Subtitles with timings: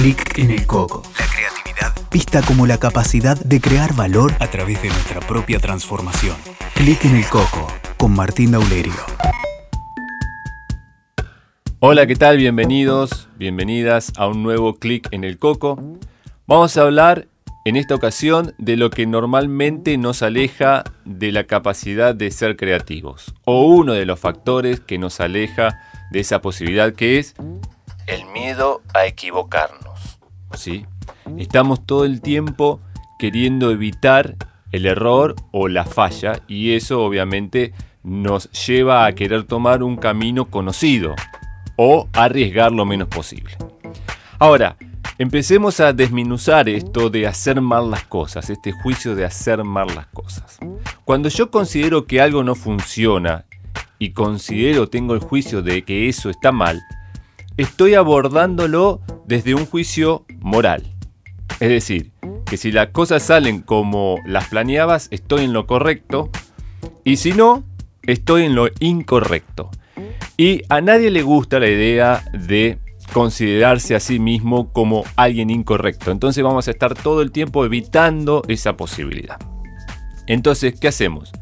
[0.00, 1.02] Clic en el coco.
[1.18, 6.36] La creatividad vista como la capacidad de crear valor a través de nuestra propia transformación.
[6.74, 8.94] Clic en el coco con Martín Daulerio.
[11.80, 12.36] Hola, ¿qué tal?
[12.36, 15.82] Bienvenidos, bienvenidas a un nuevo Clic en el coco.
[16.46, 17.26] Vamos a hablar
[17.64, 23.34] en esta ocasión de lo que normalmente nos aleja de la capacidad de ser creativos,
[23.44, 25.80] o uno de los factores que nos aleja
[26.12, 27.34] de esa posibilidad que es
[28.06, 29.87] el miedo a equivocarnos.
[30.54, 30.86] ¿Sí?
[31.36, 32.80] Estamos todo el tiempo
[33.18, 34.36] queriendo evitar
[34.72, 40.46] el error o la falla y eso obviamente nos lleva a querer tomar un camino
[40.46, 41.14] conocido
[41.76, 43.56] o arriesgar lo menos posible.
[44.38, 44.76] Ahora,
[45.18, 50.06] empecemos a desminuzar esto de hacer mal las cosas, este juicio de hacer mal las
[50.08, 50.58] cosas.
[51.04, 53.44] Cuando yo considero que algo no funciona
[53.98, 56.80] y considero, tengo el juicio de que eso está mal,
[57.56, 60.82] estoy abordándolo desde un juicio moral.
[61.60, 62.12] Es decir,
[62.46, 66.30] que si las cosas salen como las planeabas, estoy en lo correcto,
[67.04, 67.62] y si no,
[68.02, 69.70] estoy en lo incorrecto.
[70.38, 72.78] Y a nadie le gusta la idea de
[73.12, 76.10] considerarse a sí mismo como alguien incorrecto.
[76.10, 79.38] Entonces vamos a estar todo el tiempo evitando esa posibilidad.
[80.26, 81.32] Entonces, ¿qué hacemos?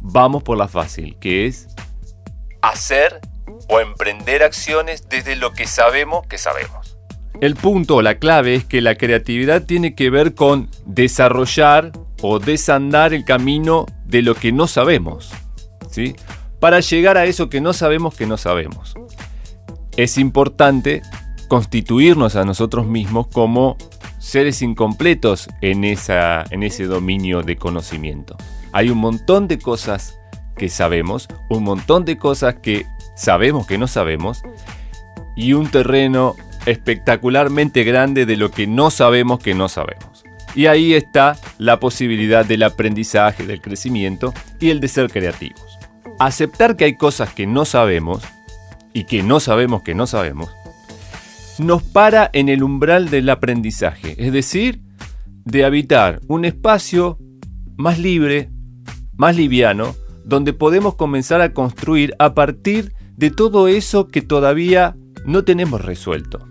[0.00, 1.68] Vamos por la fácil, que es
[2.60, 3.20] hacer
[3.68, 6.89] o emprender acciones desde lo que sabemos que sabemos.
[7.40, 11.92] El punto o la clave es que la creatividad tiene que ver con desarrollar
[12.22, 15.32] o desandar el camino de lo que no sabemos,
[15.90, 16.14] ¿sí?
[16.58, 18.94] Para llegar a eso que no sabemos que no sabemos.
[19.96, 21.02] Es importante
[21.48, 23.76] constituirnos a nosotros mismos como
[24.18, 28.36] seres incompletos en, esa, en ese dominio de conocimiento.
[28.72, 30.18] Hay un montón de cosas
[30.56, 32.84] que sabemos, un montón de cosas que
[33.16, 34.42] sabemos que no sabemos
[35.36, 40.24] y un terreno espectacularmente grande de lo que no sabemos que no sabemos.
[40.54, 45.78] Y ahí está la posibilidad del aprendizaje, del crecimiento y el de ser creativos.
[46.18, 48.22] Aceptar que hay cosas que no sabemos
[48.92, 50.50] y que no sabemos que no sabemos
[51.60, 54.82] nos para en el umbral del aprendizaje, es decir,
[55.44, 57.18] de habitar un espacio
[57.76, 58.50] más libre,
[59.16, 65.44] más liviano, donde podemos comenzar a construir a partir de todo eso que todavía no
[65.44, 66.46] tenemos resuelto.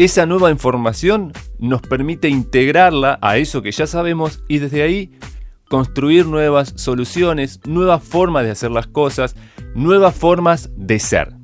[0.00, 5.10] Esa nueva información nos permite integrarla a eso que ya sabemos y desde ahí
[5.68, 9.36] construir nuevas soluciones, nuevas formas de hacer las cosas,
[9.74, 11.34] nuevas formas de ser.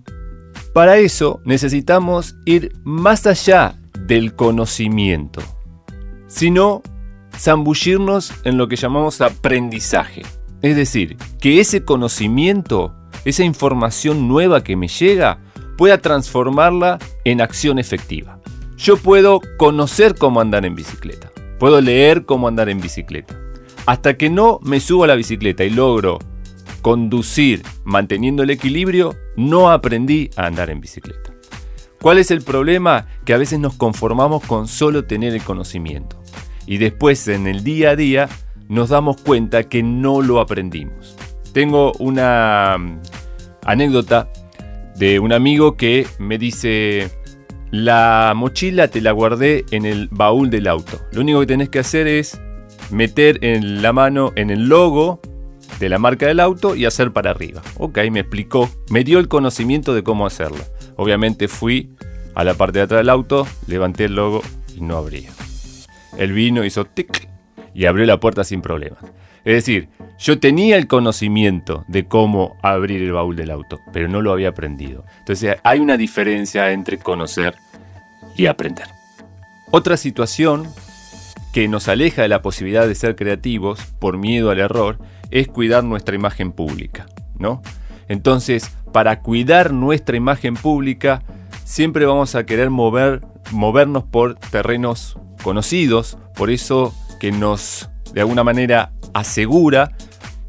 [0.73, 5.43] Para eso necesitamos ir más allá del conocimiento,
[6.27, 6.83] sino
[7.37, 10.23] zambullirnos en lo que llamamos aprendizaje.
[10.63, 12.95] Es decir, que ese conocimiento,
[13.27, 15.41] esa información nueva que me llega,
[15.77, 18.36] pueda transformarla en acción efectiva.
[18.77, 23.39] Yo puedo conocer cómo andar en bicicleta, puedo leer cómo andar en bicicleta.
[23.87, 26.19] Hasta que no me subo a la bicicleta y logro
[26.83, 31.33] conducir manteniendo el equilibrio, no aprendí a andar en bicicleta.
[32.01, 33.07] ¿Cuál es el problema?
[33.25, 36.23] Que a veces nos conformamos con solo tener el conocimiento.
[36.67, 38.29] Y después en el día a día
[38.69, 41.17] nos damos cuenta que no lo aprendimos.
[41.53, 43.01] Tengo una mm,
[43.65, 44.31] anécdota
[44.97, 47.11] de un amigo que me dice,
[47.71, 51.01] la mochila te la guardé en el baúl del auto.
[51.13, 52.41] Lo único que tenés que hacer es
[52.91, 55.21] meter en la mano en el logo
[55.81, 57.63] de la marca del auto y hacer para arriba.
[57.77, 60.65] Ok, me explicó, me dio el conocimiento de cómo hacerlo.
[60.97, 61.91] Obviamente fui
[62.35, 64.43] a la parte de atrás del auto, levanté el logo
[64.75, 65.31] y no abría.
[66.17, 67.29] El vino hizo tic
[67.75, 69.01] y abrió la puerta sin problemas.
[69.47, 74.21] Es decir, yo tenía el conocimiento de cómo abrir el baúl del auto, pero no
[74.21, 75.05] lo había aprendido.
[75.21, 77.55] Entonces hay una diferencia entre conocer
[78.37, 78.89] y aprender.
[79.71, 80.67] Otra situación
[81.53, 84.99] que nos aleja de la posibilidad de ser creativos por miedo al error
[85.31, 87.07] es cuidar nuestra imagen pública,
[87.39, 87.63] ¿no?
[88.09, 91.23] Entonces, para cuidar nuestra imagen pública,
[91.65, 98.43] siempre vamos a querer mover, movernos por terrenos conocidos, por eso que nos de alguna
[98.43, 99.93] manera asegura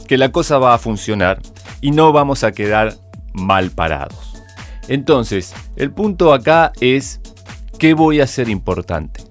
[0.07, 1.41] que la cosa va a funcionar
[1.81, 2.93] y no vamos a quedar
[3.33, 4.41] mal parados.
[4.87, 7.19] Entonces, el punto acá es
[7.77, 9.21] ¿qué voy a hacer importante?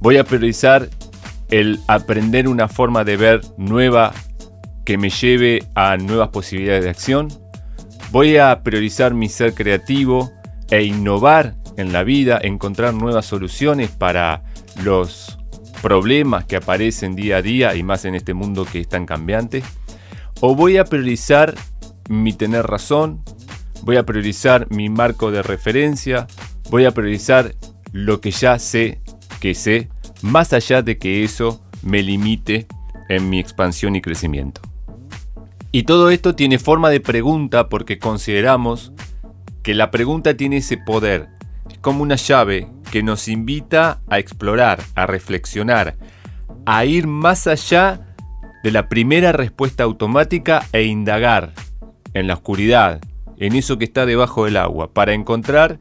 [0.00, 0.90] Voy a priorizar
[1.48, 4.12] el aprender una forma de ver nueva
[4.84, 7.28] que me lleve a nuevas posibilidades de acción.
[8.10, 10.30] Voy a priorizar mi ser creativo
[10.68, 14.42] e innovar en la vida, encontrar nuevas soluciones para
[14.84, 15.38] los
[15.76, 19.62] problemas que aparecen día a día y más en este mundo que es tan cambiante?
[20.40, 21.54] ¿O voy a priorizar
[22.08, 23.22] mi tener razón?
[23.82, 26.26] ¿Voy a priorizar mi marco de referencia?
[26.70, 27.54] ¿Voy a priorizar
[27.92, 29.00] lo que ya sé
[29.40, 29.88] que sé,
[30.22, 32.66] más allá de que eso me limite
[33.08, 34.60] en mi expansión y crecimiento.
[35.72, 38.92] Y todo esto tiene forma de pregunta porque consideramos
[39.62, 41.28] que la pregunta tiene ese poder.
[41.70, 45.98] Es como una llave que nos invita a explorar, a reflexionar,
[46.64, 48.16] a ir más allá
[48.64, 51.52] de la primera respuesta automática e indagar
[52.14, 53.02] en la oscuridad,
[53.36, 55.78] en eso que está debajo del agua, para encontrar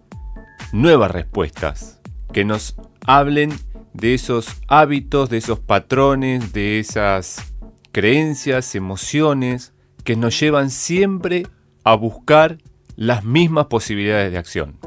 [0.74, 2.02] nuevas respuestas
[2.34, 2.76] que nos
[3.06, 3.54] hablen
[3.94, 7.56] de esos hábitos, de esos patrones, de esas
[7.94, 9.74] creencias, emociones
[10.04, 11.48] que nos llevan siempre
[11.86, 12.58] a buscar
[12.98, 14.78] las mismas posibilidades de acción.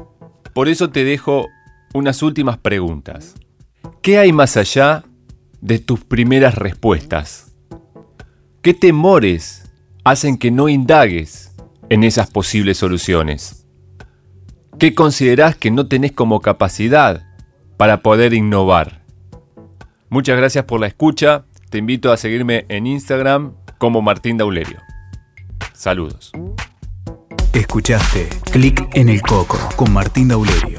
[0.53, 1.47] Por eso te dejo
[1.93, 3.35] unas últimas preguntas.
[4.01, 5.03] ¿Qué hay más allá
[5.61, 7.53] de tus primeras respuestas?
[8.61, 9.71] ¿Qué temores
[10.03, 11.55] hacen que no indagues
[11.89, 13.65] en esas posibles soluciones?
[14.77, 17.25] ¿Qué considerás que no tenés como capacidad
[17.77, 19.03] para poder innovar?
[20.09, 21.45] Muchas gracias por la escucha.
[21.69, 24.79] Te invito a seguirme en Instagram como Martín Daulerio.
[25.73, 26.31] Saludos.
[27.53, 30.78] Escuchaste Clic en el Coco con Martín Daulerio.